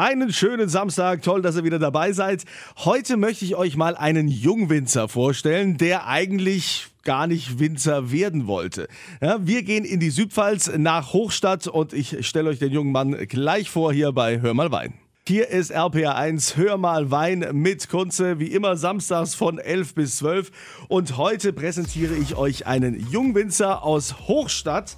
Einen 0.00 0.32
schönen 0.32 0.68
Samstag, 0.68 1.22
toll, 1.22 1.42
dass 1.42 1.56
ihr 1.56 1.64
wieder 1.64 1.80
dabei 1.80 2.12
seid. 2.12 2.44
Heute 2.84 3.16
möchte 3.16 3.44
ich 3.44 3.56
euch 3.56 3.76
mal 3.76 3.96
einen 3.96 4.28
Jungwinzer 4.28 5.08
vorstellen, 5.08 5.76
der 5.76 6.06
eigentlich 6.06 6.86
gar 7.02 7.26
nicht 7.26 7.58
Winzer 7.58 8.12
werden 8.12 8.46
wollte. 8.46 8.86
Ja, 9.20 9.44
wir 9.44 9.64
gehen 9.64 9.84
in 9.84 9.98
die 9.98 10.10
Südpfalz 10.10 10.70
nach 10.76 11.12
Hochstadt 11.12 11.66
und 11.66 11.94
ich 11.94 12.24
stelle 12.24 12.50
euch 12.50 12.60
den 12.60 12.70
jungen 12.70 12.92
Mann 12.92 13.26
gleich 13.26 13.70
vor 13.70 13.92
hier 13.92 14.12
bei 14.12 14.40
Hör 14.40 14.54
mal 14.54 14.70
Wein. 14.70 14.94
Hier 15.26 15.48
ist 15.48 15.70
RPR 15.70 16.14
1 16.14 16.56
Hör 16.56 16.76
mal 16.76 17.10
Wein 17.10 17.48
mit 17.50 17.88
Kunze, 17.88 18.38
wie 18.38 18.52
immer 18.52 18.76
samstags 18.76 19.34
von 19.34 19.58
11 19.58 19.94
bis 19.96 20.18
12 20.18 20.52
und 20.86 21.16
heute 21.16 21.52
präsentiere 21.52 22.14
ich 22.14 22.36
euch 22.36 22.68
einen 22.68 23.04
Jungwinzer 23.10 23.82
aus 23.82 24.28
Hochstadt 24.28 24.96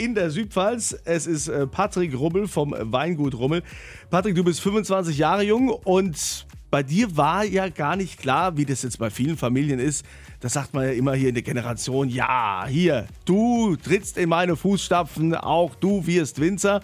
in 0.00 0.14
der 0.14 0.30
Südpfalz. 0.30 0.96
Es 1.04 1.26
ist 1.26 1.48
äh, 1.48 1.66
Patrick 1.66 2.18
Rummel 2.18 2.48
vom 2.48 2.74
Weingut 2.78 3.34
Rummel. 3.34 3.62
Patrick, 4.08 4.34
du 4.34 4.42
bist 4.42 4.60
25 4.62 5.18
Jahre 5.18 5.42
jung 5.42 5.68
und 5.68 6.46
bei 6.70 6.82
dir 6.82 7.16
war 7.18 7.44
ja 7.44 7.68
gar 7.68 7.96
nicht 7.96 8.18
klar, 8.18 8.56
wie 8.56 8.64
das 8.64 8.82
jetzt 8.82 8.98
bei 8.98 9.10
vielen 9.10 9.36
Familien 9.36 9.78
ist. 9.78 10.06
Das 10.40 10.54
sagt 10.54 10.72
man 10.72 10.86
ja 10.86 10.92
immer 10.92 11.12
hier 11.14 11.28
in 11.28 11.34
der 11.34 11.42
Generation, 11.42 12.08
ja, 12.08 12.64
hier, 12.66 13.06
du 13.26 13.76
trittst 13.76 14.16
in 14.16 14.30
meine 14.30 14.56
Fußstapfen, 14.56 15.34
auch 15.34 15.74
du 15.74 16.06
wirst 16.06 16.40
Winzer. 16.40 16.80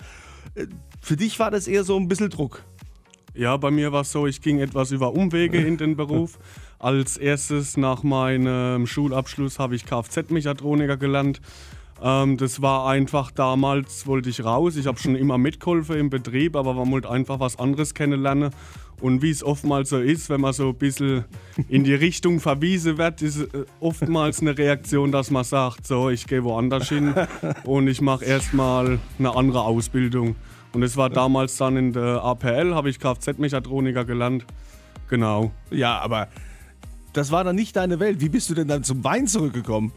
Äh, 0.54 0.66
für 1.00 1.16
dich 1.16 1.38
war 1.38 1.50
das 1.50 1.68
eher 1.68 1.84
so 1.84 1.96
ein 1.96 2.08
bisschen 2.08 2.28
Druck. 2.28 2.64
Ja, 3.32 3.56
bei 3.56 3.70
mir 3.70 3.92
war 3.92 4.02
es 4.02 4.12
so, 4.12 4.26
ich 4.26 4.42
ging 4.42 4.60
etwas 4.60 4.90
über 4.90 5.14
Umwege 5.14 5.58
in 5.58 5.78
den 5.78 5.96
Beruf. 5.96 6.38
Als 6.78 7.16
erstes 7.16 7.78
nach 7.78 8.02
meinem 8.02 8.86
Schulabschluss 8.86 9.58
habe 9.58 9.74
ich 9.74 9.86
Kfz-Mechatroniker 9.86 10.98
gelernt. 10.98 11.40
Ähm, 12.02 12.36
das 12.36 12.60
war 12.62 12.88
einfach 12.88 13.30
damals, 13.30 14.06
wollte 14.06 14.28
ich 14.28 14.44
raus. 14.44 14.76
Ich 14.76 14.86
habe 14.86 14.98
schon 14.98 15.16
immer 15.16 15.38
mitgeholfen 15.38 15.96
im 15.96 16.10
Betrieb, 16.10 16.56
aber 16.56 16.74
man 16.74 16.90
wollte 16.90 17.10
einfach 17.10 17.40
was 17.40 17.58
anderes 17.58 17.94
kennenlernen. 17.94 18.50
Und 19.00 19.20
wie 19.20 19.30
es 19.30 19.44
oftmals 19.44 19.90
so 19.90 19.98
ist, 19.98 20.30
wenn 20.30 20.40
man 20.40 20.54
so 20.54 20.70
ein 20.70 20.74
bisschen 20.74 21.24
in 21.68 21.84
die 21.84 21.94
Richtung 21.94 22.40
verwiesen 22.40 22.96
wird, 22.96 23.20
ist 23.22 23.40
äh, 23.40 23.64
oftmals 23.80 24.40
eine 24.40 24.56
Reaktion, 24.56 25.12
dass 25.12 25.30
man 25.30 25.44
sagt, 25.44 25.86
so, 25.86 26.08
ich 26.08 26.26
gehe 26.26 26.44
woanders 26.44 26.88
hin 26.88 27.14
und 27.64 27.88
ich 27.88 28.00
mache 28.00 28.24
erstmal 28.24 28.98
eine 29.18 29.36
andere 29.36 29.62
Ausbildung. 29.62 30.36
Und 30.72 30.82
es 30.82 30.96
war 30.96 31.10
damals 31.10 31.56
dann 31.56 31.76
in 31.76 31.92
der 31.92 32.22
APL, 32.22 32.74
habe 32.74 32.90
ich 32.90 32.98
Kfz-Mechatroniker 32.98 34.04
gelernt. 34.04 34.44
Genau. 35.08 35.52
Ja, 35.70 35.98
aber 36.00 36.28
das 37.12 37.30
war 37.30 37.44
dann 37.44 37.56
nicht 37.56 37.76
deine 37.76 38.00
Welt. 38.00 38.20
Wie 38.20 38.28
bist 38.28 38.50
du 38.50 38.54
denn 38.54 38.68
dann 38.68 38.82
zum 38.82 39.02
Wein 39.04 39.26
zurückgekommen? 39.26 39.92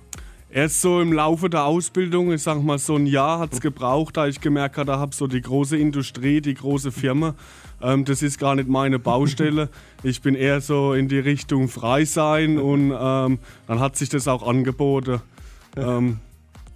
Erst 0.52 0.82
so 0.82 1.00
im 1.00 1.14
Laufe 1.14 1.48
der 1.48 1.66
Ausbildung, 1.66 2.32
ich 2.34 2.42
sag 2.42 2.64
mal 2.64 2.80
so 2.80 2.96
ein 2.96 3.06
Jahr 3.06 3.38
hat 3.38 3.54
es 3.54 3.62
gebraucht, 3.62 4.18
da 4.18 4.26
ich 4.26 4.42
gemerkt 4.42 4.78
habe, 4.78 4.88
da 4.88 4.98
habe 4.98 5.14
so 5.14 5.28
die 5.28 5.42
große 5.42 5.78
Industrie, 5.78 6.42
die 6.42 6.56
große 6.56 6.92
Firma. 6.92 7.36
Ähm, 7.84 8.04
das 8.04 8.24
ist 8.24 8.40
gar 8.40 8.56
nicht 8.56 8.68
meine 8.68 8.98
Baustelle. 8.98 9.70
Ich 10.02 10.22
bin 10.22 10.34
eher 10.34 10.60
so 10.60 10.94
in 10.94 11.08
die 11.08 11.20
Richtung 11.20 11.68
frei 11.68 12.04
sein 12.04 12.58
und 12.58 12.92
ähm, 13.00 13.38
dann 13.68 13.80
hat 13.80 13.96
sich 13.96 14.10
das 14.10 14.28
auch 14.28 14.42
angeboten. 14.42 15.22
Ähm, 15.78 16.18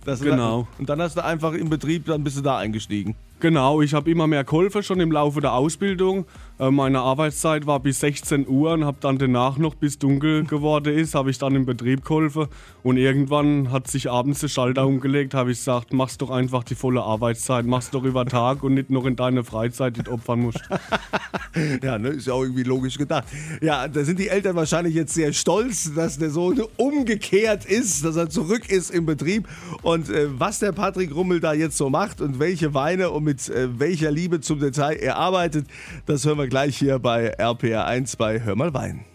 genau. 0.05 0.67
Und 0.77 0.89
dann 0.89 1.01
hast 1.01 1.17
du 1.17 1.23
einfach 1.23 1.53
im 1.53 1.69
Betrieb, 1.69 2.05
dann 2.05 2.23
bist 2.23 2.37
du 2.37 2.41
da 2.41 2.59
eingestiegen. 2.59 3.15
Genau, 3.39 3.81
ich 3.81 3.93
habe 3.95 4.09
immer 4.09 4.27
mehr 4.27 4.43
geholfen 4.43 4.83
schon 4.83 4.99
im 4.99 5.11
Laufe 5.11 5.41
der 5.41 5.53
Ausbildung. 5.53 6.25
Äh, 6.59 6.69
meine 6.69 6.99
Arbeitszeit 6.99 7.65
war 7.65 7.79
bis 7.79 7.99
16 8.01 8.47
Uhr 8.47 8.73
und 8.73 8.85
habe 8.85 8.97
dann 8.99 9.17
danach 9.17 9.57
noch 9.57 9.73
bis 9.73 9.97
dunkel 9.97 10.45
geworden 10.45 10.95
ist, 10.95 11.15
habe 11.15 11.31
ich 11.31 11.39
dann 11.39 11.55
im 11.55 11.65
Betrieb 11.65 12.05
geholfen 12.05 12.47
und 12.83 12.97
irgendwann 12.97 13.71
hat 13.71 13.87
sich 13.87 14.09
abends 14.09 14.41
der 14.41 14.49
Schalter 14.49 14.85
umgelegt, 14.85 15.33
habe 15.33 15.51
ich 15.51 15.57
gesagt, 15.57 15.93
machst 15.93 16.21
doch 16.21 16.29
einfach 16.29 16.63
die 16.63 16.75
volle 16.75 17.01
Arbeitszeit, 17.01 17.65
machst 17.65 17.93
doch 17.93 18.03
über 18.03 18.25
Tag 18.25 18.61
und 18.63 18.75
nicht 18.75 18.91
noch 18.91 19.05
in 19.05 19.15
deine 19.15 19.43
Freizeit, 19.43 19.97
die 19.97 20.03
du 20.03 20.11
opfern 20.11 20.41
musst. 20.41 20.61
ja, 21.81 21.97
ne, 21.97 22.09
ist 22.09 22.27
ja 22.27 22.33
auch 22.33 22.43
irgendwie 22.43 22.63
logisch 22.63 22.97
gedacht. 22.97 23.25
Ja, 23.61 23.87
da 23.87 24.03
sind 24.03 24.19
die 24.19 24.27
Eltern 24.27 24.55
wahrscheinlich 24.55 24.93
jetzt 24.93 25.13
sehr 25.13 25.33
stolz, 25.33 25.91
dass 25.95 26.19
der 26.19 26.29
Sohn 26.29 26.61
umgekehrt 26.77 27.65
ist, 27.65 28.05
dass 28.05 28.15
er 28.15 28.29
zurück 28.29 28.69
ist 28.69 28.91
im 28.91 29.07
Betrieb 29.07 29.47
und 29.81 30.09
äh, 30.09 30.27
was 30.37 30.59
der 30.59 30.71
Patrick 30.71 31.15
Rummel 31.15 31.39
da 31.39 31.53
jetzt 31.53 31.77
so 31.77 31.89
macht 31.89 32.21
und 32.21 32.37
welche 32.37 32.73
Weine 32.73 33.09
und 33.09 33.23
mit 33.23 33.49
äh, 33.49 33.79
welcher 33.79 34.11
Liebe 34.11 34.41
zum 34.41 34.59
Detail 34.59 34.97
er 34.97 35.17
arbeitet, 35.17 35.65
das 36.05 36.25
hören 36.25 36.37
wir 36.37 36.42
gleich 36.47 36.77
hier 36.77 36.99
bei 36.99 37.37
RPR1 37.37 38.17
bei 38.17 38.41
Hör 38.41 38.55
mal 38.55 38.73
Wein. 38.73 39.05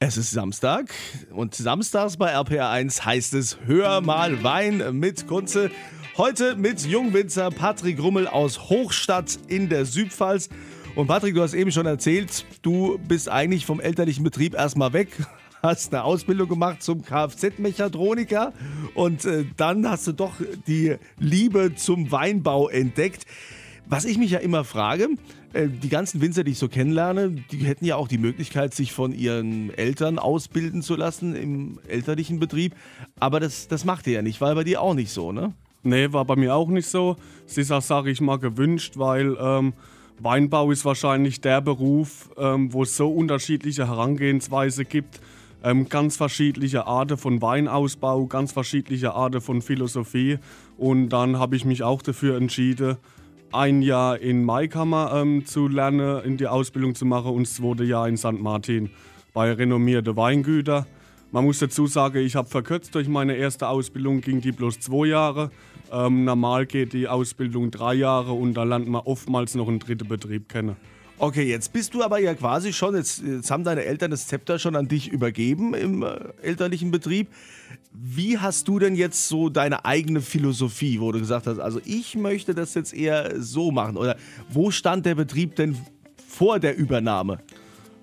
Es 0.00 0.16
ist 0.16 0.32
Samstag 0.32 0.92
und 1.30 1.54
samstags 1.54 2.16
bei 2.16 2.34
RPR1 2.34 3.04
heißt 3.04 3.34
es 3.34 3.58
Hör 3.66 4.00
mal 4.00 4.42
Wein 4.42 4.98
mit 4.98 5.26
Kunze. 5.28 5.70
Heute 6.16 6.56
mit 6.56 6.84
Jungwinzer 6.84 7.50
Patrick 7.50 8.02
Rummel 8.02 8.26
aus 8.26 8.68
Hochstadt 8.68 9.38
in 9.48 9.68
der 9.68 9.84
Südpfalz. 9.84 10.48
Und 10.94 11.06
Patrick, 11.06 11.34
du 11.34 11.42
hast 11.42 11.54
eben 11.54 11.72
schon 11.72 11.86
erzählt, 11.86 12.44
du 12.62 12.98
bist 13.08 13.28
eigentlich 13.28 13.64
vom 13.64 13.80
elterlichen 13.80 14.24
Betrieb 14.24 14.54
erstmal 14.54 14.92
weg, 14.92 15.08
hast 15.62 15.94
eine 15.94 16.04
Ausbildung 16.04 16.48
gemacht 16.48 16.82
zum 16.82 17.02
Kfz-Mechatroniker 17.02 18.52
und 18.94 19.24
äh, 19.24 19.46
dann 19.56 19.88
hast 19.88 20.06
du 20.06 20.12
doch 20.12 20.34
die 20.66 20.96
Liebe 21.18 21.74
zum 21.76 22.10
Weinbau 22.10 22.68
entdeckt. 22.68 23.24
Was 23.86 24.04
ich 24.04 24.18
mich 24.18 24.30
ja 24.30 24.38
immer 24.38 24.64
frage, 24.64 25.08
äh, 25.52 25.68
die 25.68 25.88
ganzen 25.88 26.20
Winzer, 26.20 26.44
die 26.44 26.52
ich 26.52 26.58
so 26.58 26.68
kennenlerne, 26.68 27.30
die 27.30 27.58
hätten 27.58 27.84
ja 27.84 27.96
auch 27.96 28.08
die 28.08 28.18
Möglichkeit, 28.18 28.74
sich 28.74 28.92
von 28.92 29.12
ihren 29.12 29.72
Eltern 29.74 30.18
ausbilden 30.18 30.82
zu 30.82 30.96
lassen 30.96 31.34
im 31.34 31.78
elterlichen 31.88 32.38
Betrieb. 32.38 32.74
Aber 33.20 33.40
das, 33.40 33.68
das 33.68 33.84
macht 33.84 34.06
ihr 34.06 34.14
ja 34.14 34.22
nicht, 34.22 34.40
war 34.40 34.54
bei 34.54 34.64
dir 34.64 34.80
auch 34.80 34.94
nicht 34.94 35.10
so, 35.10 35.32
ne? 35.32 35.52
Nee, 35.84 36.12
war 36.12 36.24
bei 36.24 36.36
mir 36.36 36.54
auch 36.54 36.68
nicht 36.68 36.86
so. 36.86 37.16
Es 37.46 37.58
ist 37.58 37.72
auch, 37.72 37.82
sage 37.82 38.10
ich 38.10 38.20
mal, 38.20 38.38
gewünscht, 38.38 38.94
weil 38.96 39.36
ähm, 39.40 39.72
Weinbau 40.20 40.70
ist 40.70 40.84
wahrscheinlich 40.84 41.40
der 41.40 41.60
Beruf, 41.60 42.30
ähm, 42.38 42.72
wo 42.72 42.84
es 42.84 42.96
so 42.96 43.10
unterschiedliche 43.12 43.88
Herangehensweise 43.88 44.84
gibt 44.84 45.20
ähm, 45.64 45.88
ganz 45.88 46.16
verschiedene 46.16 46.86
Arten 46.86 47.16
von 47.16 47.40
Weinausbau, 47.40 48.26
ganz 48.26 48.52
verschiedene 48.52 49.12
Arten 49.12 49.40
von 49.40 49.62
Philosophie. 49.62 50.38
Und 50.76 51.10
dann 51.10 51.38
habe 51.38 51.56
ich 51.56 51.64
mich 51.64 51.82
auch 51.82 52.02
dafür 52.02 52.36
entschieden, 52.36 52.96
ein 53.52 53.82
Jahr 53.82 54.18
in 54.18 54.44
Maikammer 54.44 55.12
ähm, 55.14 55.44
zu 55.44 55.68
lernen, 55.68 56.24
in 56.24 56.36
die 56.36 56.46
Ausbildung 56.46 56.94
zu 56.94 57.04
machen 57.04 57.32
und 57.32 57.46
das 57.46 57.54
zweite 57.54 57.84
Jahr 57.84 58.08
in 58.08 58.16
St. 58.16 58.40
Martin 58.40 58.90
bei 59.32 59.52
renommierten 59.52 60.16
Weingütern. 60.16 60.86
Man 61.30 61.44
muss 61.44 61.58
dazu 61.58 61.86
sagen, 61.86 62.18
ich 62.18 62.36
habe 62.36 62.48
verkürzt 62.48 62.94
durch 62.94 63.08
meine 63.08 63.34
erste 63.36 63.68
Ausbildung, 63.68 64.20
ging 64.20 64.40
die 64.40 64.52
bloß 64.52 64.80
zwei 64.80 65.06
Jahre. 65.06 65.50
Ähm, 65.90 66.24
normal 66.24 66.66
geht 66.66 66.92
die 66.92 67.08
Ausbildung 67.08 67.70
drei 67.70 67.94
Jahre 67.94 68.32
und 68.32 68.54
da 68.54 68.64
lernt 68.64 68.88
man 68.88 69.02
oftmals 69.02 69.54
noch 69.54 69.68
einen 69.68 69.78
dritten 69.78 70.08
Betrieb 70.08 70.48
kennen. 70.48 70.76
Okay, 71.18 71.44
jetzt 71.44 71.72
bist 71.72 71.94
du 71.94 72.02
aber 72.02 72.18
ja 72.18 72.34
quasi 72.34 72.72
schon, 72.72 72.96
jetzt, 72.96 73.22
jetzt 73.22 73.50
haben 73.50 73.62
deine 73.62 73.84
Eltern 73.84 74.10
das 74.10 74.26
Zepter 74.26 74.58
schon 74.58 74.74
an 74.74 74.88
dich 74.88 75.08
übergeben 75.08 75.74
im 75.74 76.02
äh, 76.02 76.18
elterlichen 76.42 76.90
Betrieb. 76.90 77.28
Wie 77.92 78.38
hast 78.38 78.66
du 78.68 78.78
denn 78.78 78.96
jetzt 78.96 79.28
so 79.28 79.48
deine 79.48 79.84
eigene 79.84 80.20
Philosophie, 80.20 80.98
wo 81.00 81.12
du 81.12 81.20
gesagt 81.20 81.46
hast, 81.46 81.58
also 81.58 81.80
ich 81.84 82.16
möchte 82.16 82.54
das 82.54 82.74
jetzt 82.74 82.92
eher 82.92 83.40
so 83.40 83.70
machen? 83.70 83.96
Oder 83.96 84.16
wo 84.48 84.70
stand 84.70 85.06
der 85.06 85.14
Betrieb 85.14 85.54
denn 85.56 85.76
vor 86.28 86.58
der 86.58 86.76
Übernahme? 86.76 87.38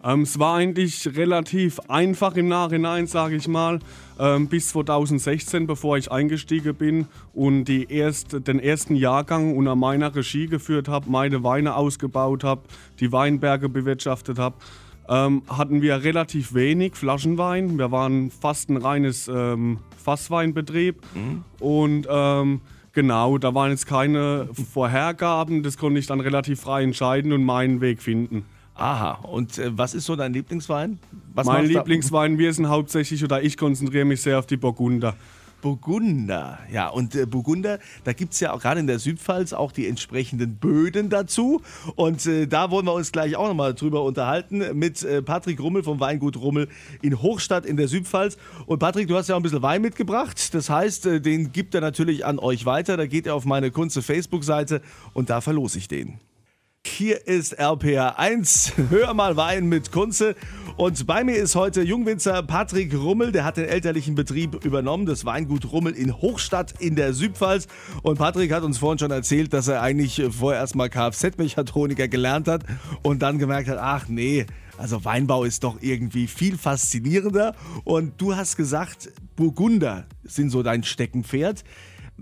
Ähm, 0.03 0.21
es 0.21 0.39
war 0.39 0.55
eigentlich 0.55 1.07
relativ 1.17 1.79
einfach 1.87 2.35
im 2.35 2.47
Nachhinein, 2.47 3.07
sage 3.07 3.35
ich 3.35 3.47
mal, 3.47 3.79
ähm, 4.19 4.47
bis 4.47 4.69
2016, 4.69 5.67
bevor 5.67 5.97
ich 5.97 6.11
eingestiegen 6.11 6.75
bin 6.75 7.07
und 7.33 7.65
die 7.65 7.91
erst, 7.91 8.47
den 8.47 8.59
ersten 8.59 8.95
Jahrgang 8.95 9.55
unter 9.55 9.75
meiner 9.75 10.15
Regie 10.15 10.47
geführt 10.47 10.87
habe, 10.87 11.09
meine 11.09 11.43
Weine 11.43 11.75
ausgebaut 11.75 12.43
habe, 12.43 12.61
die 12.99 13.11
Weinberge 13.11 13.69
bewirtschaftet 13.69 14.39
habe. 14.39 14.55
Ähm, 15.09 15.41
hatten 15.49 15.81
wir 15.81 16.03
relativ 16.03 16.53
wenig 16.53 16.95
Flaschenwein. 16.95 17.79
Wir 17.79 17.91
waren 17.91 18.29
fast 18.29 18.69
ein 18.69 18.77
reines 18.77 19.27
ähm, 19.27 19.79
Fassweinbetrieb. 19.97 21.01
Mhm. 21.15 21.43
Und 21.59 22.07
ähm, 22.07 22.61
genau, 22.93 23.39
da 23.39 23.55
waren 23.55 23.71
jetzt 23.71 23.87
keine 23.87 24.49
Vorhergaben. 24.71 25.63
Das 25.63 25.77
konnte 25.77 25.99
ich 25.99 26.05
dann 26.05 26.19
relativ 26.19 26.61
frei 26.61 26.83
entscheiden 26.83 27.33
und 27.33 27.43
meinen 27.43 27.81
Weg 27.81 28.03
finden. 28.03 28.45
Aha, 28.79 29.19
und 29.23 29.57
äh, 29.57 29.77
was 29.77 29.93
ist 29.93 30.05
so 30.05 30.15
dein 30.15 30.33
Lieblingswein? 30.33 30.99
Was 31.33 31.45
mein 31.45 31.65
Lieblingswein, 31.65 32.37
wir 32.37 32.53
sind 32.53 32.69
hauptsächlich, 32.69 33.23
oder 33.23 33.41
ich 33.43 33.57
konzentriere 33.57 34.05
mich 34.05 34.21
sehr 34.21 34.39
auf 34.39 34.45
die 34.45 34.57
Burgunder. 34.57 35.15
Burgunder, 35.61 36.59
ja, 36.71 36.87
und 36.87 37.15
äh, 37.15 37.25
Burgunder, 37.25 37.79
da 38.05 38.13
gibt 38.13 38.33
es 38.33 38.39
ja 38.39 38.53
auch 38.53 38.61
gerade 38.61 38.79
in 38.79 38.87
der 38.87 38.99
Südpfalz 38.99 39.51
auch 39.51 39.73
die 39.73 39.87
entsprechenden 39.87 40.55
Böden 40.55 41.09
dazu. 41.09 41.61
Und 41.95 42.25
äh, 42.25 42.47
da 42.47 42.71
wollen 42.71 42.85
wir 42.85 42.93
uns 42.93 43.11
gleich 43.11 43.35
auch 43.35 43.47
nochmal 43.47 43.73
drüber 43.73 44.03
unterhalten 44.03 44.63
mit 44.77 45.03
äh, 45.03 45.21
Patrick 45.21 45.59
Rummel 45.59 45.83
vom 45.83 45.99
Weingut 45.99 46.37
Rummel 46.37 46.69
in 47.01 47.21
Hochstadt 47.21 47.65
in 47.65 47.75
der 47.75 47.87
Südpfalz. 47.87 48.37
Und 48.65 48.79
Patrick, 48.79 49.07
du 49.07 49.17
hast 49.17 49.27
ja 49.27 49.35
auch 49.35 49.39
ein 49.39 49.43
bisschen 49.43 49.61
Wein 49.61 49.81
mitgebracht. 49.81 50.53
Das 50.53 50.69
heißt, 50.69 51.05
äh, 51.05 51.21
den 51.21 51.51
gibt 51.51 51.75
er 51.75 51.81
natürlich 51.81 52.25
an 52.25 52.39
euch 52.39 52.65
weiter. 52.65 52.95
Da 52.95 53.05
geht 53.05 53.27
er 53.27 53.35
auf 53.35 53.45
meine 53.45 53.71
Kunze 53.71 54.01
Facebook-Seite 54.01 54.81
und 55.13 55.29
da 55.29 55.41
verlose 55.41 55.77
ich 55.77 55.87
den. 55.87 56.19
Hier 56.87 57.27
ist 57.27 57.53
RPR 57.53 58.17
1. 58.19 58.73
Hör 58.89 59.13
mal 59.13 59.35
Wein 59.35 59.67
mit 59.67 59.91
Kunze. 59.91 60.35
Und 60.77 61.05
bei 61.05 61.25
mir 61.25 61.35
ist 61.35 61.55
heute 61.55 61.81
Jungwinzer 61.81 62.41
Patrick 62.41 62.93
Rummel. 62.93 63.31
Der 63.33 63.43
hat 63.43 63.57
den 63.57 63.65
elterlichen 63.65 64.15
Betrieb 64.15 64.63
übernommen, 64.63 65.05
das 65.05 65.25
Weingut 65.25 65.71
Rummel 65.71 65.93
in 65.93 66.15
Hochstadt 66.15 66.73
in 66.79 66.95
der 66.95 67.13
Südpfalz. 67.13 67.67
Und 68.01 68.17
Patrick 68.17 68.53
hat 68.53 68.63
uns 68.63 68.77
vorhin 68.77 68.97
schon 68.97 69.11
erzählt, 69.11 69.53
dass 69.53 69.67
er 69.67 69.81
eigentlich 69.81 70.21
vorher 70.31 70.61
erstmal 70.61 70.89
Kfz-Mechatroniker 70.89 72.07
gelernt 72.07 72.47
hat 72.47 72.63
und 73.03 73.21
dann 73.21 73.39
gemerkt 73.39 73.67
hat, 73.67 73.77
ach 73.77 74.07
nee, 74.07 74.45
also 74.77 75.03
Weinbau 75.03 75.43
ist 75.43 75.65
doch 75.65 75.81
irgendwie 75.81 76.27
viel 76.27 76.57
faszinierender. 76.57 77.55
Und 77.83 78.21
du 78.21 78.35
hast 78.35 78.55
gesagt, 78.55 79.11
Burgunder 79.35 80.07
sind 80.23 80.49
so 80.49 80.63
dein 80.63 80.83
Steckenpferd. 80.83 81.65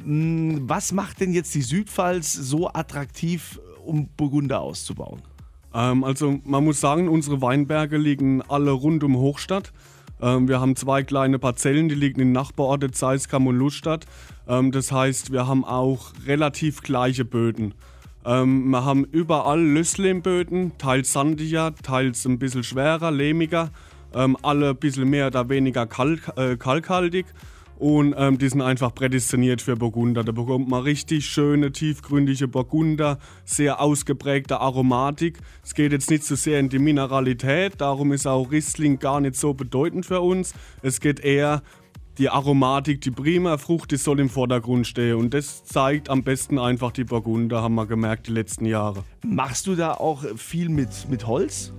Hm, 0.04 0.68
was 0.68 0.92
macht 0.92 1.22
denn 1.22 1.32
jetzt 1.32 1.54
die 1.54 1.62
Südpfalz 1.62 2.34
so 2.34 2.70
attraktiv, 2.70 3.60
um 3.88 4.10
Burgunder 4.18 4.62
auszubauen? 4.62 5.22
Ähm, 5.74 6.04
also 6.04 6.40
man 6.44 6.64
muss 6.64 6.82
sagen, 6.82 7.08
unsere 7.08 7.42
Weinberge 7.42 7.98
liegen 7.98 8.42
alle 8.48 8.72
rund 8.72 9.04
um 9.04 9.18
Hochstadt. 9.18 9.72
Ähm, 10.22 10.48
wir 10.48 10.60
haben 10.60 10.76
zwei 10.76 11.04
kleine 11.04 11.40
Parzellen, 11.40 11.90
die 11.90 11.96
liegen 11.96 12.22
in 12.22 12.32
Nachbarorte 12.32 12.92
Zeiskam 12.92 13.48
und 13.48 13.56
Luststadt. 13.58 14.06
Ähm, 14.48 14.72
das 14.72 14.92
heißt, 14.92 15.32
wir 15.32 15.48
haben 15.48 15.64
auch 15.64 16.12
relativ 16.26 16.82
gleiche 16.82 17.26
Böden. 17.26 17.74
Ähm, 18.26 18.70
wir 18.70 18.84
haben 18.84 19.06
überall 19.06 19.62
Lösslehmböden, 19.62 20.78
teils 20.78 21.14
sandiger, 21.14 21.74
teils 21.76 22.26
ein 22.26 22.40
bisschen 22.40 22.64
schwerer, 22.64 23.12
lehmiger, 23.12 23.70
ähm, 24.14 24.36
alle 24.42 24.72
ein 24.72 24.78
bisschen 24.78 25.10
mehr 25.10 25.28
oder 25.28 25.48
weniger 25.50 25.86
kalk, 25.86 26.32
äh, 26.36 26.58
kalkhaltig 26.58 27.26
und 27.78 28.16
ähm, 28.18 28.38
die 28.38 28.50
sind 28.50 28.62
einfach 28.62 28.94
prädestiniert 28.94 29.62
für 29.62 29.76
Burgunder. 29.76 30.24
Da 30.24 30.32
bekommt 30.32 30.68
man 30.68 30.84
richtig 30.84 31.26
schöne, 31.26 31.72
tiefgründige 31.72 32.48
Burgunder, 32.48 33.20
sehr 33.46 33.82
ausgeprägte 33.82 34.60
Aromatik. 34.60 35.40
Es 35.64 35.74
geht 35.74 35.92
jetzt 35.92 36.10
nicht 36.10 36.24
so 36.24 36.36
sehr 36.36 36.60
in 36.60 36.70
die 36.70 36.80
Mineralität, 36.80 37.80
darum 37.80 38.12
ist 38.12 38.28
auch 38.28 38.52
Riesling 38.52 39.00
gar 39.00 39.22
nicht 39.22 39.36
so 39.36 39.54
bedeutend 39.54 40.06
für 40.06 40.22
uns. 40.22 40.54
Es 40.82 41.00
geht 41.00 41.20
eher 41.20 41.62
die 42.18 42.30
Aromatik, 42.30 43.02
die 43.02 43.12
prima 43.12 43.58
Frucht, 43.58 43.92
die 43.92 43.98
soll 43.98 44.20
im 44.20 44.30
Vordergrund 44.30 44.88
stehen. 44.88 45.18
Und 45.18 45.34
das 45.34 45.64
zeigt 45.64 46.10
am 46.10 46.24
besten 46.24 46.58
einfach 46.58 46.92
die 46.92 47.04
Burgunder, 47.04 47.62
haben 47.62 47.76
wir 47.76 47.86
gemerkt 47.86 48.28
die 48.28 48.32
letzten 48.32 48.66
Jahre. 48.66 49.04
Machst 49.24 49.68
du 49.68 49.76
da 49.76 49.94
auch 49.94 50.24
viel 50.36 50.70
mit, 50.70 51.08
mit 51.10 51.28
Holz? 51.28 51.74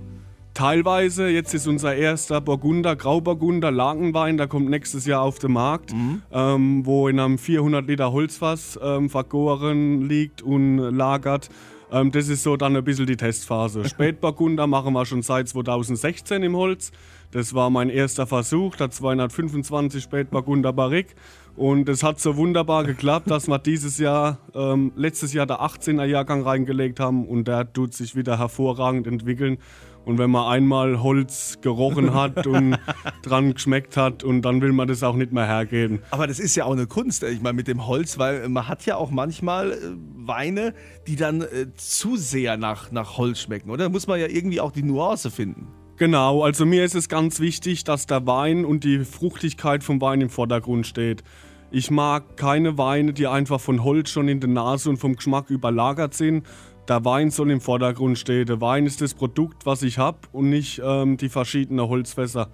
Teilweise, 0.59 1.29
jetzt 1.29 1.53
ist 1.53 1.67
unser 1.67 1.95
erster 1.95 2.41
Burgunder, 2.41 2.97
Grauburgunder, 2.97 3.71
Lagenwein, 3.71 4.35
der 4.35 4.47
kommt 4.47 4.69
nächstes 4.69 5.05
Jahr 5.05 5.21
auf 5.21 5.39
den 5.39 5.53
Markt, 5.53 5.93
mhm. 5.93 6.21
ähm, 6.33 6.85
wo 6.85 7.07
in 7.07 7.17
einem 7.17 7.37
400 7.37 7.87
Liter 7.87 8.11
Holzfass 8.11 8.77
ähm, 8.83 9.09
vergoren 9.09 10.01
liegt 10.09 10.41
und 10.41 10.79
lagert. 10.79 11.49
Ähm, 11.93 12.11
das 12.11 12.27
ist 12.27 12.43
so 12.43 12.57
dann 12.57 12.75
ein 12.75 12.83
bisschen 12.83 13.05
die 13.05 13.15
Testphase. 13.15 13.85
Spätburgunder 13.87 14.67
machen 14.67 14.91
wir 14.91 15.05
schon 15.05 15.21
seit 15.21 15.47
2016 15.47 16.43
im 16.43 16.57
Holz. 16.57 16.91
Das 17.31 17.53
war 17.53 17.69
mein 17.69 17.89
erster 17.89 18.27
Versuch, 18.27 18.75
der 18.75 18.89
225 18.91 20.03
Spätburgunder 20.03 20.73
Barrique. 20.73 21.15
Und 21.55 21.87
es 21.87 22.03
hat 22.03 22.19
so 22.19 22.35
wunderbar 22.35 22.83
geklappt, 22.83 23.29
dass 23.31 23.47
wir 23.47 23.59
dieses 23.59 23.97
Jahr, 23.97 24.39
ähm, 24.53 24.91
letztes 24.95 25.33
Jahr 25.33 25.45
der 25.45 25.61
18er 25.61 26.05
Jahrgang 26.05 26.41
reingelegt 26.41 26.99
haben 26.99 27.25
und 27.25 27.47
der 27.47 27.71
tut 27.71 27.93
sich 27.93 28.15
wieder 28.15 28.37
hervorragend 28.39 29.07
entwickeln. 29.07 29.57
Und 30.05 30.17
wenn 30.17 30.31
man 30.31 30.51
einmal 30.51 31.03
Holz 31.03 31.59
gerochen 31.61 32.13
hat 32.13 32.47
und 32.47 32.77
dran 33.21 33.53
geschmeckt 33.53 33.97
hat 33.97 34.23
und 34.23 34.41
dann 34.41 34.61
will 34.61 34.71
man 34.71 34.87
das 34.87 35.03
auch 35.03 35.15
nicht 35.15 35.31
mehr 35.31 35.45
hergeben. 35.45 35.99
Aber 36.11 36.27
das 36.27 36.39
ist 36.39 36.55
ja 36.55 36.65
auch 36.65 36.71
eine 36.71 36.87
Kunst, 36.87 37.23
ich 37.23 37.41
meine, 37.41 37.55
mit 37.55 37.67
dem 37.67 37.85
Holz, 37.85 38.17
weil 38.17 38.49
man 38.49 38.67
hat 38.67 38.85
ja 38.85 38.95
auch 38.95 39.11
manchmal 39.11 39.71
äh, 39.71 39.77
Weine, 40.15 40.73
die 41.07 41.15
dann 41.15 41.41
äh, 41.41 41.73
zu 41.75 42.15
sehr 42.15 42.57
nach, 42.57 42.91
nach 42.91 43.17
Holz 43.17 43.41
schmecken, 43.41 43.69
oder? 43.69 43.85
Da 43.85 43.89
muss 43.89 44.07
man 44.07 44.19
ja 44.19 44.27
irgendwie 44.27 44.61
auch 44.61 44.71
die 44.71 44.83
Nuance 44.83 45.31
finden. 45.31 45.67
Genau, 45.97 46.43
also 46.43 46.65
mir 46.65 46.85
ist 46.85 46.95
es 46.95 47.09
ganz 47.09 47.41
wichtig, 47.41 47.83
dass 47.83 48.07
der 48.07 48.25
Wein 48.25 48.63
und 48.63 48.85
die 48.85 48.99
Fruchtigkeit 48.99 49.83
vom 49.83 49.99
Wein 49.99 50.21
im 50.21 50.29
Vordergrund 50.29 50.87
steht. 50.87 51.23
Ich 51.71 51.91
mag 51.91 52.37
keine 52.37 52.77
Weine, 52.77 53.11
die 53.13 53.27
einfach 53.27 53.59
von 53.59 53.83
Holz 53.83 54.09
schon 54.09 54.27
in 54.27 54.39
der 54.39 54.49
Nase 54.49 54.89
und 54.89 54.97
vom 54.97 55.15
Geschmack 55.15 55.49
überlagert 55.49 56.13
sind, 56.13 56.47
der 56.89 57.05
Wein 57.05 57.29
soll 57.29 57.51
im 57.51 57.61
Vordergrund 57.61 58.17
stehen. 58.17 58.47
Der 58.47 58.59
Wein 58.61 58.85
ist 58.85 59.01
das 59.01 59.13
Produkt, 59.13 59.65
was 59.65 59.83
ich 59.83 59.97
habe 59.99 60.17
und 60.31 60.49
nicht 60.49 60.81
ähm, 60.83 61.17
die 61.17 61.29
verschiedenen 61.29 61.87
Holzfässer, 61.87 62.49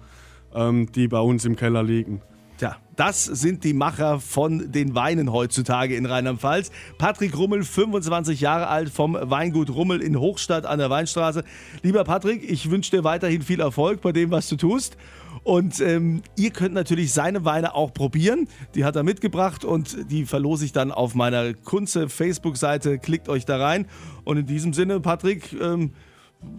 ähm, 0.54 0.92
die 0.92 1.08
bei 1.08 1.20
uns 1.20 1.44
im 1.44 1.56
Keller 1.56 1.82
liegen. 1.82 2.20
Tja, 2.58 2.76
das 2.96 3.24
sind 3.24 3.64
die 3.64 3.74
Macher 3.74 4.18
von 4.18 4.72
den 4.72 4.94
Weinen 4.94 5.30
heutzutage 5.30 5.94
in 5.94 6.06
Rheinland-Pfalz. 6.06 6.70
Patrick 6.96 7.36
Rummel, 7.36 7.64
25 7.64 8.40
Jahre 8.40 8.68
alt, 8.68 8.88
vom 8.88 9.14
Weingut 9.20 9.68
Rummel 9.68 10.00
in 10.00 10.18
Hochstadt 10.18 10.64
an 10.64 10.78
der 10.78 10.88
Weinstraße. 10.88 11.44
Lieber 11.82 12.04
Patrick, 12.04 12.50
ich 12.50 12.70
wünsche 12.70 12.90
dir 12.92 13.04
weiterhin 13.04 13.42
viel 13.42 13.60
Erfolg 13.60 14.00
bei 14.00 14.12
dem, 14.12 14.30
was 14.30 14.48
du 14.48 14.56
tust. 14.56 14.96
Und 15.44 15.80
ähm, 15.80 16.22
ihr 16.36 16.50
könnt 16.50 16.72
natürlich 16.72 17.12
seine 17.12 17.44
Weine 17.44 17.74
auch 17.74 17.92
probieren. 17.92 18.48
Die 18.74 18.86
hat 18.86 18.96
er 18.96 19.02
mitgebracht 19.02 19.62
und 19.62 20.10
die 20.10 20.24
verlose 20.24 20.64
ich 20.64 20.72
dann 20.72 20.92
auf 20.92 21.14
meiner 21.14 21.52
Kunze 21.52 22.08
Facebook-Seite. 22.08 22.98
Klickt 22.98 23.28
euch 23.28 23.44
da 23.44 23.58
rein. 23.58 23.86
Und 24.24 24.38
in 24.38 24.46
diesem 24.46 24.72
Sinne, 24.72 25.00
Patrick, 25.00 25.54
ähm, 25.60 25.92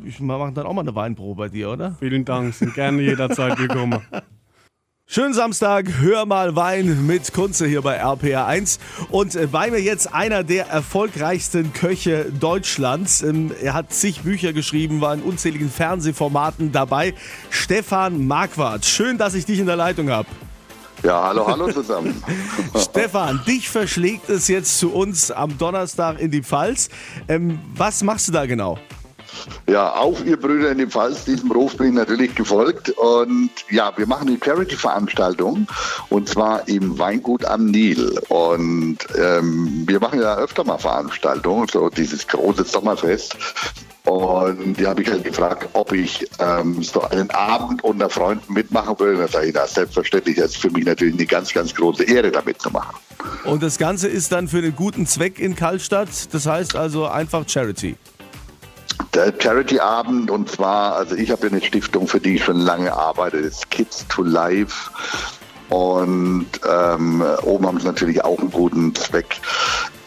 ich 0.06 0.20
mache 0.20 0.52
dann 0.52 0.68
auch 0.68 0.74
mal 0.74 0.82
eine 0.82 0.94
Weinprobe 0.94 1.46
bei 1.46 1.50
dir, 1.50 1.72
oder? 1.72 1.96
Vielen 2.00 2.24
Dank, 2.24 2.54
sind 2.54 2.76
gerne 2.76 3.02
jederzeit 3.02 3.58
willkommen. 3.58 4.00
Schönen 5.10 5.34
Samstag, 5.34 5.86
hör 6.02 6.26
mal 6.26 6.58
Wein 6.58 7.08
mit 7.08 7.32
Kunze 7.32 7.66
hier 7.66 7.82
bei 7.82 8.04
RPR1. 8.04 8.78
Und 9.10 9.36
äh, 9.36 9.48
bei 9.48 9.72
mir 9.72 9.80
jetzt 9.80 10.14
einer 10.14 10.44
der 10.44 10.68
erfolgreichsten 10.68 11.72
Köche 11.72 12.26
Deutschlands. 12.26 13.22
Ähm, 13.22 13.54
er 13.64 13.74
hat 13.74 13.94
zig 13.94 14.24
Bücher 14.24 14.52
geschrieben, 14.52 15.00
war 15.00 15.14
in 15.14 15.22
unzähligen 15.22 15.72
Fernsehformaten 15.72 16.74
dabei. 16.74 17.14
Stefan 17.50 18.28
Marquardt. 18.28 18.84
Schön, 18.84 19.18
dass 19.18 19.34
ich 19.34 19.46
dich 19.46 19.60
in 19.60 19.66
der 19.66 19.78
Leitung 19.78 20.10
habe. 20.10 20.28
Ja, 21.04 21.24
hallo, 21.24 21.48
hallo 21.48 21.72
zusammen. 21.72 22.22
Stefan, 22.76 23.40
dich 23.48 23.70
verschlägt 23.70 24.30
es 24.30 24.50
jetzt 24.50 24.78
zu 24.78 24.92
uns 24.92 25.32
am 25.32 25.58
Donnerstag 25.58 26.20
in 26.20 26.32
die 26.32 26.44
Pfalz. 26.44 26.90
Ähm, 27.30 27.60
was 27.76 28.04
machst 28.04 28.28
du 28.28 28.34
da 28.34 28.46
genau? 28.46 28.78
Ja, 29.68 29.94
auf 29.94 30.26
ihr 30.26 30.38
Brüder 30.38 30.72
in 30.72 30.78
dem 30.78 30.92
Pfalz, 30.92 31.26
diesem 31.26 31.52
Ruf 31.52 31.78
bin 31.78 31.88
ich 31.88 31.94
natürlich 31.94 32.36
gefolgt. 32.36 32.90
Und 32.92 33.50
ja, 33.70 33.92
wir 33.98 34.08
machen 34.08 34.30
eine 34.30 34.38
Charity-Veranstaltung 34.44 35.68
und 36.10 36.30
zwar 36.30 36.68
im 36.68 36.98
Weingut 36.98 37.46
am 37.46 37.66
Nil. 37.66 38.20
Und 38.30 39.00
ähm, 39.18 39.84
wir 39.88 40.00
machen 40.00 40.22
ja 40.22 40.38
öfter 40.38 40.64
mal 40.64 40.78
Veranstaltungen, 40.78 41.68
so 41.72 41.90
dieses 41.90 42.28
große 42.28 42.64
Sommerfest. 42.64 43.36
Und 44.06 44.80
die 44.80 44.88
habe 44.88 45.02
ich 45.02 45.10
halt 45.10 45.26
gefragt, 45.26 45.68
ob 45.74 45.92
ich 45.92 46.26
ähm, 46.40 46.82
so 46.82 47.02
einen 47.02 47.30
Abend 47.32 47.84
unter 47.84 48.10
Freunden 48.10 48.54
mitmachen 48.54 48.98
würde. 48.98 49.18
Da 49.18 49.28
sage 49.28 49.48
ich, 49.48 49.54
na, 49.54 49.68
selbstverständlich, 49.68 50.38
das 50.38 50.52
ist 50.52 50.58
für 50.62 50.70
mich 50.70 50.86
natürlich 50.86 51.16
eine 51.16 51.26
ganz, 51.26 51.54
ganz 51.54 51.76
große 51.76 52.06
Ehre, 52.06 52.32
da 52.32 52.42
mitzumachen. 52.42 52.96
Und 53.44 53.64
das 53.64 53.78
Ganze 53.78 54.08
ist 54.08 54.32
dann 54.32 54.48
für 54.48 54.62
den 54.62 54.78
guten 54.78 55.06
Zweck 55.08 55.40
in 55.40 55.56
Kaltstadt, 55.56 56.34
das 56.34 56.46
heißt 56.46 56.78
also 56.78 57.06
einfach 57.06 57.48
Charity 57.50 57.98
Charity-Abend 59.14 60.30
und 60.32 60.50
zwar, 60.50 60.96
also 60.96 61.16
ich 61.16 61.32
habe 61.32 61.48
ja 61.48 61.54
eine 61.54 61.62
Stiftung, 61.62 62.08
für 62.08 62.20
die 62.20 62.36
ich 62.36 62.44
schon 62.44 62.60
lange 62.60 62.94
arbeite, 62.94 63.42
das 63.42 63.58
ist 63.58 63.70
Kids 63.72 64.06
to 64.08 64.24
Life. 64.24 64.90
Und 65.70 66.48
ähm, 66.70 67.24
oben 67.44 67.68
haben 67.68 67.80
sie 67.80 67.86
natürlich 67.86 68.24
auch 68.24 68.40
einen 68.40 68.52
guten 68.52 68.96
Zweck, 68.96 69.42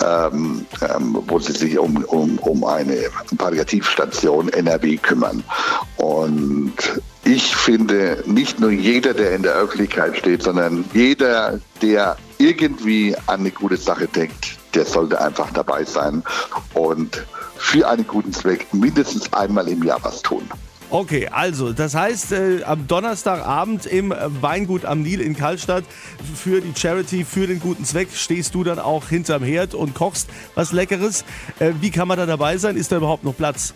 ähm, 0.03 0.65
ähm, 0.81 1.19
wo 1.27 1.39
sie 1.39 1.53
sich 1.53 1.79
um, 1.79 2.03
um, 2.05 2.39
um 2.39 2.65
eine 2.65 2.97
Palliativstation 3.37 4.49
NRW 4.49 4.97
kümmern. 4.97 5.45
Und 5.99 6.73
ich 7.25 7.55
finde, 7.55 8.23
nicht 8.27 8.59
nur 8.59 8.71
jeder, 8.71 9.13
der 9.13 9.35
in 9.35 9.43
der 9.43 9.53
Öffentlichkeit 9.53 10.17
steht, 10.17 10.43
sondern 10.43 10.85
jeder, 10.95 11.61
der 11.83 12.17
irgendwie 12.39 13.15
an 13.27 13.41
eine 13.41 13.51
gute 13.51 13.77
Sache 13.77 14.07
denkt, 14.07 14.57
der 14.75 14.87
sollte 14.87 15.21
einfach 15.21 15.51
dabei 15.53 15.85
sein 15.85 16.23
und 16.73 17.23
für 17.61 17.87
einen 17.89 18.07
guten 18.07 18.33
Zweck 18.33 18.67
mindestens 18.73 19.33
einmal 19.33 19.69
im 19.69 19.85
Jahr 19.85 20.03
was 20.03 20.23
tun. 20.23 20.43
Okay, 20.89 21.29
also 21.29 21.73
das 21.73 21.95
heißt, 21.95 22.33
äh, 22.33 22.65
am 22.65 22.89
Donnerstagabend 22.89 23.87
im 23.87 24.13
Weingut 24.41 24.85
am 24.85 25.03
Nil 25.03 25.21
in 25.21 25.37
Karlstadt 25.37 25.85
für 26.35 26.61
die 26.61 26.73
Charity, 26.75 27.25
für 27.25 27.47
den 27.47 27.61
guten 27.61 27.85
Zweck 27.85 28.09
stehst 28.13 28.57
du 28.57 28.65
dann 28.65 28.81
auch 28.81 29.09
hinterm 29.09 29.45
Herd 29.45 29.75
und 29.75 29.95
kochst 29.95 30.29
was 30.57 30.73
Leckeres. 30.73 31.25
Äh, 31.61 31.75
wie 31.81 31.93
kann 31.93 32.09
man 32.09 32.19
da 32.19 32.27
dabei 32.27 32.57
sein? 32.57 32.77
Ist 32.77 32.91
da 32.91 32.97
überhaupt 32.97 33.23
noch 33.23 33.37
Platz? 33.37 33.73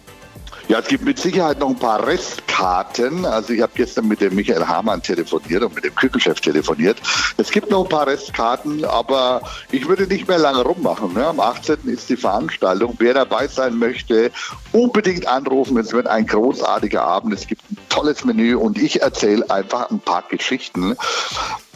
Ja, 0.66 0.78
es 0.78 0.88
gibt 0.88 1.04
mit 1.04 1.18
Sicherheit 1.18 1.58
noch 1.58 1.68
ein 1.68 1.76
paar 1.76 2.06
Restkarten. 2.06 3.26
Also 3.26 3.52
ich 3.52 3.60
habe 3.60 3.72
gestern 3.74 4.08
mit 4.08 4.22
dem 4.22 4.34
Michael 4.34 4.66
Hamann 4.66 5.02
telefoniert 5.02 5.62
und 5.62 5.74
mit 5.74 5.84
dem 5.84 5.94
Küchenchef 5.94 6.40
telefoniert. 6.40 6.96
Es 7.36 7.50
gibt 7.50 7.70
noch 7.70 7.84
ein 7.84 7.88
paar 7.88 8.06
Restkarten, 8.06 8.82
aber 8.86 9.42
ich 9.70 9.86
würde 9.86 10.06
nicht 10.06 10.26
mehr 10.26 10.38
lange 10.38 10.62
rummachen. 10.62 11.12
Ne? 11.12 11.26
Am 11.26 11.38
18. 11.38 11.80
ist 11.84 12.08
die 12.08 12.16
Veranstaltung. 12.16 12.94
Wer 12.98 13.12
dabei 13.12 13.46
sein 13.46 13.76
möchte, 13.76 14.30
unbedingt 14.72 15.28
anrufen. 15.28 15.76
Es 15.76 15.92
wird 15.92 16.06
ein 16.06 16.26
großartiger 16.26 17.02
Abend. 17.02 17.34
Es 17.34 17.46
gibt 17.46 17.62
ein 17.70 17.76
tolles 17.90 18.24
Menü 18.24 18.54
und 18.54 18.78
ich 18.78 19.02
erzähle 19.02 19.48
einfach 19.50 19.90
ein 19.90 20.00
paar 20.00 20.24
Geschichten 20.30 20.96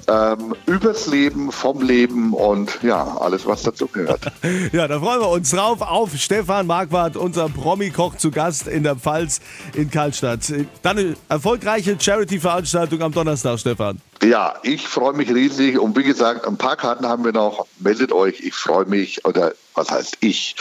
ähm, 0.08 0.54
übers 0.66 1.06
Leben, 1.06 1.52
vom 1.52 1.82
Leben 1.82 2.32
und 2.32 2.78
ja, 2.82 3.16
alles, 3.20 3.46
was 3.46 3.62
dazu 3.62 3.86
gehört. 3.86 4.20
ja, 4.72 4.88
da 4.88 4.98
freuen 4.98 5.20
wir 5.20 5.28
uns 5.28 5.50
drauf 5.50 5.80
auf 5.82 6.16
Stefan 6.16 6.66
Marquardt, 6.66 7.16
unser 7.16 7.48
Promi-Koch 7.48 8.16
zu 8.16 8.30
Gast 8.30 8.66
in 8.66 8.82
der 8.82 8.96
Pfalz 8.96 9.40
in 9.74 9.90
Karlstadt. 9.90 10.52
Dann 10.82 10.98
eine 10.98 11.16
erfolgreiche 11.28 11.96
Charity-Veranstaltung 12.00 13.02
am 13.02 13.12
Donnerstag, 13.12 13.58
Stefan. 13.58 14.00
Ja, 14.22 14.56
ich 14.62 14.88
freue 14.88 15.12
mich 15.12 15.32
riesig 15.32 15.78
und 15.78 15.96
wie 15.96 16.02
gesagt, 16.02 16.46
ein 16.46 16.56
paar 16.56 16.76
Karten 16.76 17.06
haben 17.06 17.24
wir 17.24 17.32
noch. 17.32 17.66
Meldet 17.78 18.10
euch, 18.12 18.40
ich 18.40 18.54
freue 18.54 18.86
mich 18.86 19.24
oder 19.24 19.52
was 19.74 19.90
heißt 19.90 20.16
ich? 20.20 20.56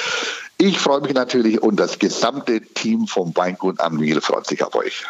Ich 0.60 0.78
freue 0.78 1.02
mich 1.02 1.14
natürlich 1.14 1.62
und 1.62 1.80
das 1.80 1.98
gesamte 1.98 2.62
Team 2.62 3.08
vom 3.08 3.36
Weingut 3.36 3.80
am 3.80 3.96
Nil 3.98 4.22
freut 4.22 4.46
sich 4.46 4.64
auf 4.64 4.76
euch. 4.76 5.06